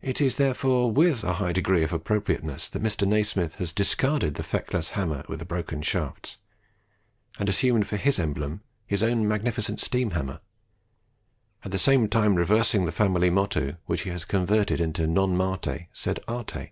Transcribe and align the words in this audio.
It 0.00 0.22
is 0.22 0.36
therefore 0.36 0.90
with 0.90 1.22
a 1.22 1.34
high 1.34 1.52
degree 1.52 1.82
of 1.84 1.92
appropriateness 1.92 2.70
that 2.70 2.82
Mr. 2.82 3.06
Nasmyth 3.06 3.56
has 3.56 3.70
discarded 3.70 4.36
the 4.36 4.42
feckless 4.42 4.92
hammer 4.96 5.22
with 5.28 5.38
the 5.40 5.44
broken 5.44 5.82
shaft, 5.82 6.38
and 7.38 7.46
assumed 7.46 7.86
for 7.86 7.98
his 7.98 8.18
emblem 8.18 8.62
his 8.86 9.02
own 9.02 9.28
magnificent 9.28 9.80
steam 9.80 10.12
hammer, 10.12 10.40
at 11.62 11.72
the 11.72 11.78
same 11.78 12.08
time 12.08 12.36
reversing 12.36 12.86
the 12.86 12.90
family 12.90 13.28
motto, 13.28 13.76
which 13.84 14.00
he 14.04 14.08
has 14.08 14.24
converted 14.24 14.80
into 14.80 15.06
"Non 15.06 15.36
Marte 15.36 15.88
sed 15.92 16.18
Arte." 16.26 16.70